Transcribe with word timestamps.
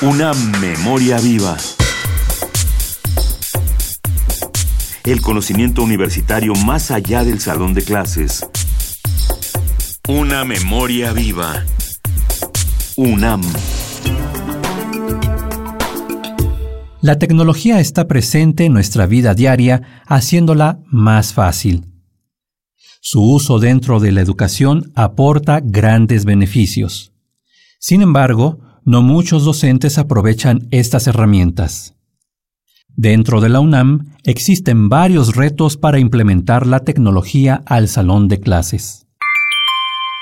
Una 0.00 0.32
memoria 0.32 1.18
viva. 1.18 1.56
El 5.04 5.20
conocimiento 5.20 5.82
universitario 5.82 6.54
más 6.54 6.92
allá 6.92 7.24
del 7.24 7.40
salón 7.40 7.74
de 7.74 7.82
clases. 7.82 8.46
Una 10.08 10.44
memoria 10.44 11.12
viva. 11.12 11.64
UNAM. 12.94 13.42
La 17.00 17.18
tecnología 17.18 17.80
está 17.80 18.06
presente 18.06 18.66
en 18.66 18.74
nuestra 18.74 19.06
vida 19.06 19.34
diaria, 19.34 20.04
haciéndola 20.06 20.78
más 20.86 21.34
fácil. 21.34 21.86
Su 23.00 23.20
uso 23.20 23.58
dentro 23.58 23.98
de 23.98 24.12
la 24.12 24.20
educación 24.20 24.92
aporta 24.94 25.58
grandes 25.60 26.24
beneficios. 26.24 27.12
Sin 27.80 28.00
embargo, 28.00 28.60
no 28.88 29.02
muchos 29.02 29.44
docentes 29.44 29.98
aprovechan 29.98 30.60
estas 30.70 31.06
herramientas. 31.08 31.94
Dentro 32.96 33.42
de 33.42 33.50
la 33.50 33.60
UNAM 33.60 34.16
existen 34.24 34.88
varios 34.88 35.36
retos 35.36 35.76
para 35.76 35.98
implementar 35.98 36.66
la 36.66 36.80
tecnología 36.80 37.60
al 37.66 37.88
salón 37.88 38.28
de 38.28 38.40
clases. 38.40 39.06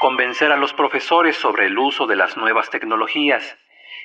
Convencer 0.00 0.50
a 0.50 0.56
los 0.56 0.72
profesores 0.72 1.36
sobre 1.36 1.66
el 1.66 1.78
uso 1.78 2.08
de 2.08 2.16
las 2.16 2.36
nuevas 2.36 2.68
tecnologías 2.68 3.56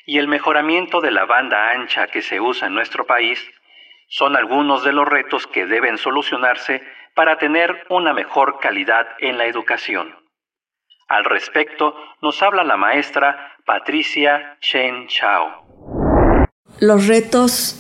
y 0.06 0.20
el 0.20 0.28
mejoramiento 0.28 1.02
de 1.02 1.10
la 1.10 1.26
banda 1.26 1.72
ancha 1.72 2.06
que 2.06 2.22
se 2.22 2.40
usa 2.40 2.68
en 2.68 2.76
nuestro 2.76 3.08
país 3.08 3.40
son 4.10 4.36
algunos 4.36 4.84
de 4.84 4.94
los 4.94 5.08
retos 5.08 5.48
que 5.48 5.66
deben 5.66 5.98
solucionarse 5.98 6.84
para 7.16 7.40
tener 7.40 7.88
una 7.90 8.14
mejor 8.14 8.60
calidad 8.62 9.08
en 9.22 9.40
la 9.40 9.48
educación. 9.48 10.22
Al 11.12 11.26
respecto, 11.26 11.94
nos 12.22 12.42
habla 12.42 12.64
la 12.64 12.78
maestra 12.78 13.51
Patricia 13.66 14.58
Chen 14.62 15.08
Chao. 15.08 16.48
Los 16.80 17.08
retos 17.08 17.76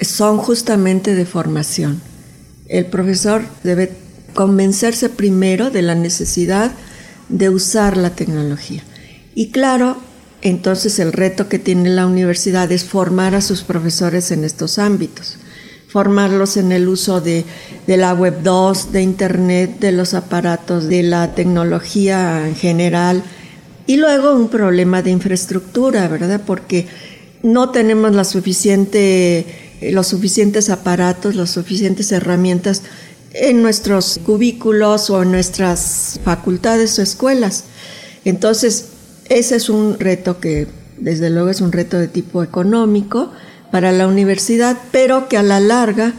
son 0.00 0.38
justamente 0.38 1.14
de 1.14 1.26
formación. 1.26 2.00
El 2.68 2.86
profesor 2.86 3.42
debe 3.62 3.92
convencerse 4.34 5.08
primero 5.08 5.70
de 5.70 5.82
la 5.82 5.94
necesidad 5.94 6.72
de 7.28 7.48
usar 7.50 7.96
la 7.96 8.10
tecnología. 8.10 8.82
Y 9.34 9.50
claro, 9.50 9.96
entonces 10.42 10.98
el 10.98 11.12
reto 11.12 11.48
que 11.48 11.58
tiene 11.58 11.90
la 11.90 12.06
universidad 12.06 12.70
es 12.72 12.84
formar 12.84 13.34
a 13.34 13.40
sus 13.40 13.62
profesores 13.62 14.30
en 14.30 14.44
estos 14.44 14.78
ámbitos 14.78 15.38
formarlos 15.94 16.56
en 16.56 16.72
el 16.72 16.88
uso 16.88 17.20
de, 17.20 17.44
la 17.86 18.14
web 18.14 18.42
2, 18.42 18.90
de 18.90 19.02
internet, 19.02 19.78
de 19.78 19.92
los 19.92 20.12
aparatos, 20.14 20.88
de 20.88 21.04
la 21.04 21.36
tecnología 21.36 22.48
en 22.48 22.56
general. 22.56 23.22
Y 23.86 23.96
luego 23.96 24.34
un 24.34 24.48
problema 24.48 25.02
de 25.02 25.10
infraestructura, 25.10 26.08
¿verdad? 26.08 26.40
Porque 26.46 26.86
no 27.42 27.70
tenemos 27.70 28.28
suficiente, 28.28 29.46
los 29.92 30.06
suficientes 30.06 30.70
aparatos, 30.70 31.34
las 31.34 31.50
suficientes 31.50 32.10
herramientas 32.12 32.82
en 33.32 33.62
nuestros 33.62 34.20
cubículos 34.24 35.10
o 35.10 35.22
en 35.22 35.32
nuestras 35.32 36.20
facultades 36.24 36.98
o 36.98 37.02
escuelas. 37.02 37.64
Entonces, 38.24 38.86
ese 39.28 39.56
es 39.56 39.68
un 39.68 39.98
reto 39.98 40.40
que 40.40 40.66
desde 40.98 41.28
luego 41.28 41.50
es 41.50 41.60
un 41.60 41.72
reto 41.72 41.98
de 41.98 42.08
tipo 42.08 42.42
económico, 42.42 43.32
para 43.74 43.90
la 43.90 44.06
universidad, 44.06 44.78
pero 44.92 45.28
que 45.28 45.36
a 45.36 45.42
la 45.42 45.58
larga 45.58 46.12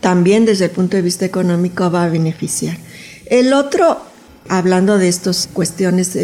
también 0.00 0.44
desde 0.44 0.64
el 0.64 0.72
punto 0.72 0.96
de 0.96 1.02
vista 1.04 1.24
económico 1.24 1.88
va 1.92 2.02
a 2.02 2.08
beneficiar. 2.08 2.76
El 3.26 3.52
otro, 3.52 4.00
hablando 4.48 4.98
de 4.98 5.06
estas 5.06 5.48
cuestiones 5.52 6.14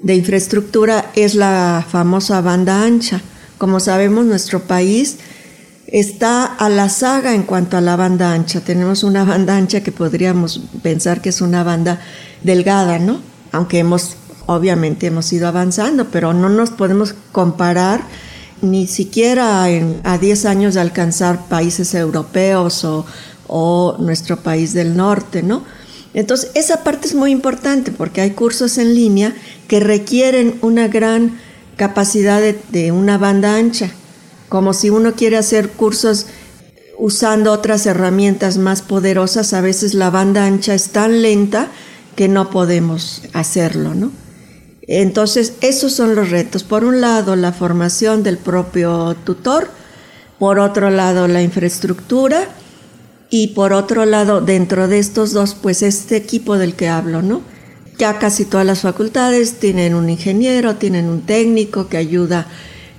de, 0.00 0.14
infraestructura, 0.14 1.10
es 1.14 1.34
la 1.34 1.84
famosa 1.88 2.40
banda 2.40 2.82
ancha. 2.84 3.20
Como 3.58 3.80
sabemos, 3.80 4.26
nuestro 4.26 4.60
país 4.62 5.18
está 5.86 6.44
a 6.44 6.68
la 6.68 6.88
saga 6.88 7.34
en 7.34 7.44
cuanto 7.44 7.76
a 7.76 7.80
la 7.80 7.96
banda 7.96 8.32
ancha. 8.32 8.60
Tenemos 8.60 9.02
una 9.02 9.24
banda 9.24 9.56
ancha 9.56 9.82
que 9.82 9.92
podríamos 9.92 10.60
pensar 10.82 11.20
que 11.22 11.30
es 11.30 11.40
una 11.40 11.62
banda 11.62 12.00
delgada, 12.42 12.98
¿no? 12.98 13.20
Aunque 13.52 13.78
hemos, 13.78 14.16
obviamente 14.46 15.06
hemos 15.06 15.32
ido 15.32 15.48
avanzando, 15.48 16.08
pero 16.10 16.34
no 16.34 16.48
nos 16.48 16.70
podemos 16.70 17.14
comparar 17.32 18.02
ni 18.62 18.86
siquiera 18.86 19.64
a 19.64 20.18
10 20.18 20.44
años 20.46 20.74
de 20.74 20.80
alcanzar 20.80 21.46
países 21.48 21.94
europeos 21.94 22.84
o, 22.84 23.96
nuestro 23.98 24.38
país 24.38 24.72
del 24.72 24.96
norte, 24.96 25.42
¿no? 25.42 25.62
Entonces, 26.16 26.50
esa 26.54 26.82
parte 26.82 27.06
es 27.06 27.14
muy 27.14 27.30
importante 27.30 27.92
porque 27.92 28.22
hay 28.22 28.30
cursos 28.30 28.78
en 28.78 28.94
línea 28.94 29.36
que 29.68 29.80
requieren 29.80 30.58
una 30.62 30.88
gran 30.88 31.38
capacidad 31.76 32.40
de, 32.40 32.90
una 32.90 33.18
banda 33.18 33.54
ancha, 33.54 33.90
como 34.48 34.72
si 34.72 34.88
uno 34.88 35.12
quiere 35.12 35.36
hacer 35.36 35.68
cursos 35.68 36.26
usando 36.96 37.52
otras 37.52 37.84
herramientas 37.84 38.56
más 38.56 38.80
poderosas, 38.80 39.52
a 39.52 39.60
veces 39.60 39.92
la 39.92 40.08
banda 40.08 40.46
ancha 40.46 40.72
es 40.74 40.88
tan 40.88 41.20
lenta 41.20 41.68
que 42.16 42.28
no 42.28 42.48
podemos 42.48 43.20
hacerlo, 43.34 43.94
¿no? 43.94 44.10
Entonces, 44.88 45.52
esos 45.60 45.92
son 45.92 46.14
los 46.14 46.30
retos. 46.30 46.64
Por 46.64 46.84
un 46.84 47.02
lado, 47.02 47.36
la 47.36 47.52
formación 47.52 48.22
del 48.22 48.38
propio 48.38 49.14
tutor, 49.22 49.68
por 50.38 50.60
otro 50.60 50.88
lado, 50.88 51.28
la 51.28 51.42
infraestructura 51.42 52.48
y 53.30 53.48
por 53.48 53.72
otro 53.72 54.04
lado, 54.04 54.40
dentro 54.40 54.88
de 54.88 54.98
estos 54.98 55.32
dos, 55.32 55.54
pues 55.54 55.82
este 55.82 56.16
equipo 56.16 56.58
del 56.58 56.74
que 56.74 56.88
hablo, 56.88 57.22
¿no? 57.22 57.42
Ya 57.98 58.18
casi 58.18 58.44
todas 58.44 58.66
las 58.66 58.82
facultades 58.82 59.54
tienen 59.54 59.94
un 59.94 60.10
ingeniero, 60.10 60.76
tienen 60.76 61.08
un 61.08 61.22
técnico 61.22 61.88
que 61.88 61.96
ayuda 61.96 62.46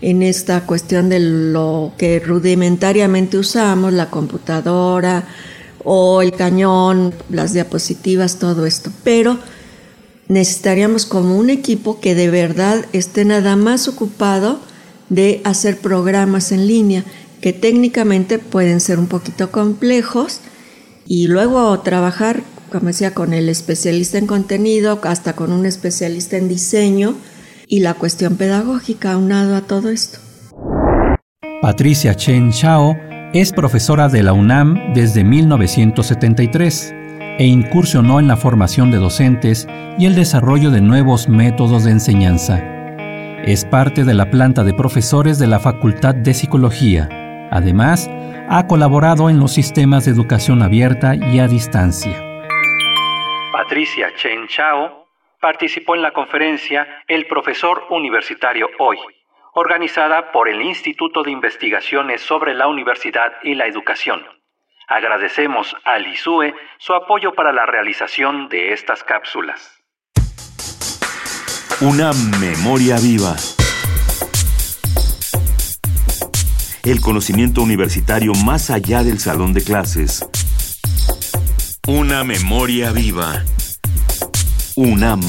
en 0.02 0.24
esta 0.24 0.66
cuestión 0.66 1.10
de 1.10 1.20
lo 1.20 1.94
que 1.98 2.20
rudimentariamente 2.20 3.38
usamos, 3.38 3.94
la 3.94 4.10
computadora 4.10 5.28
o 5.84 6.22
el 6.22 6.34
cañón, 6.34 7.14
las 7.30 7.54
diapositivas, 7.54 8.38
todo 8.38 8.66
esto. 8.66 8.92
Pero 9.04 9.38
necesitaríamos 10.28 11.06
como 11.06 11.38
un 11.38 11.50
equipo 11.50 12.00
que 12.00 12.16
de 12.16 12.30
verdad 12.30 12.86
esté 12.92 13.24
nada 13.24 13.56
más 13.56 13.88
ocupado 13.88 14.60
de 15.10 15.42
hacer 15.46 15.78
programas 15.78 16.52
en 16.52 16.68
línea 16.68 17.06
que 17.42 17.54
técnicamente 17.54 18.40
pueden 18.40 18.80
ser 18.80 19.00
un 19.00 19.08
poquito 19.08 19.52
complejos 19.52 20.42
y 21.06 21.28
luego 21.28 21.80
trabajar, 21.80 22.42
como 22.72 22.88
decía, 22.88 23.14
con 23.14 23.34
el 23.34 23.50
especialista 23.50 24.18
en 24.18 24.28
contenido, 24.28 25.00
hasta 25.04 25.34
con 25.34 25.52
un 25.52 25.66
especialista 25.66 26.38
en 26.38 26.50
diseño 26.50 27.16
y 27.68 27.80
la 27.80 27.94
cuestión 27.94 28.38
pedagógica 28.38 29.14
aunado 29.14 29.56
a 29.56 29.62
todo 29.62 29.90
esto. 29.90 30.20
Patricia 31.62 32.16
Chen 32.16 32.52
Chao 32.52 32.96
es 33.34 33.52
profesora 33.52 34.10
de 34.10 34.24
la 34.24 34.34
UNAM 34.34 34.94
desde 34.94 35.24
1973 35.24 36.94
e 37.40 37.46
incursionó 37.46 38.20
en 38.20 38.28
la 38.28 38.38
formación 38.38 38.90
de 38.90 38.98
docentes 38.98 39.68
y 40.00 40.06
el 40.06 40.16
desarrollo 40.16 40.72
de 40.72 40.82
nuevos 40.82 41.28
métodos 41.30 41.84
de 41.84 41.92
enseñanza. 41.92 42.64
Es 43.46 43.66
parte 43.66 44.04
de 44.04 44.14
la 44.14 44.30
planta 44.30 44.64
de 44.64 44.74
profesores 44.74 45.40
de 45.40 45.48
la 45.48 45.60
Facultad 45.60 46.16
de 46.16 46.34
Psicología. 46.34 47.27
Además, 47.52 48.10
ha 48.50 48.68
colaborado 48.68 49.30
en 49.30 49.40
los 49.40 49.54
sistemas 49.54 50.06
de 50.06 50.12
educación 50.12 50.62
abierta 50.62 51.16
y 51.16 51.40
a 51.40 51.48
distancia. 51.48 52.24
Patricia 53.52 54.14
Chen 54.16 54.48
Chao 54.48 55.08
participó 55.40 55.96
en 55.96 56.02
la 56.02 56.12
conferencia 56.12 56.88
El 57.08 57.28
profesor 57.28 57.84
universitario 57.90 58.70
hoy, 58.80 58.98
organizada 59.54 60.32
por 60.32 60.50
el 60.50 60.62
Instituto 60.62 61.24
de 61.24 61.32
Investigaciones 61.32 62.22
sobre 62.22 62.54
la 62.54 62.68
Universidad 62.68 63.34
y 63.44 63.56
la 63.56 63.66
Educación. 63.66 64.22
Agradecemos 64.88 65.76
al 65.84 66.08
ISUE 66.08 66.56
su 66.78 66.94
apoyo 66.94 67.34
para 67.34 67.52
la 67.52 67.66
realización 67.66 68.48
de 68.48 68.72
estas 68.72 69.04
cápsulas. 69.04 69.84
Una 71.82 72.12
memoria 72.40 72.96
viva. 73.02 73.36
El 76.88 77.02
conocimiento 77.02 77.62
universitario 77.62 78.34
más 78.34 78.70
allá 78.70 79.04
del 79.04 79.20
salón 79.20 79.52
de 79.52 79.62
clases. 79.62 80.26
Una 81.86 82.24
memoria 82.24 82.94
viva. 82.94 83.44
UNAM. 84.78 85.20